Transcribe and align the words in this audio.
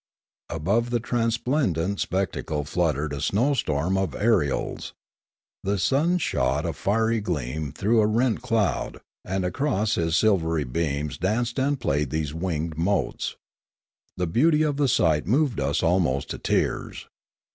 Above 0.49 0.89
the 0.89 0.99
transplendent 0.99 1.99
spec 1.99 2.31
tacle 2.31 2.65
fluttered 2.65 3.13
a 3.13 3.21
snow 3.21 3.53
storm 3.53 3.99
of 3.99 4.15
ariels; 4.15 4.93
the 5.63 5.77
sun 5.77 6.17
shot 6.17 6.65
a 6.65 6.73
fiery 6.73 7.21
gleam 7.21 7.71
through 7.71 8.01
a 8.01 8.07
rent 8.07 8.41
cloud, 8.41 8.99
and 9.23 9.45
across 9.45 9.93
his 9.93 10.17
silvery 10.17 10.63
beams 10.63 11.19
danced 11.19 11.59
and 11.59 11.79
played 11.79 12.09
these 12.09 12.33
winged 12.33 12.79
motes. 12.79 13.35
The 14.17 14.25
beauty 14.25 14.63
of 14.63 14.77
the 14.77 14.87
sight 14.87 15.27
moved 15.27 15.59
us 15.59 15.83
almost 15.83 16.31
to 16.31 16.39
tears. 16.39 17.07